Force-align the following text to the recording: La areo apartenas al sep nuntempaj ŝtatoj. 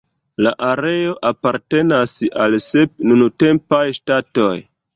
La 0.45 0.53
areo 0.67 1.11
apartenas 1.31 2.15
al 2.47 2.57
sep 2.69 3.07
nuntempaj 3.13 3.87
ŝtatoj. 4.03 4.53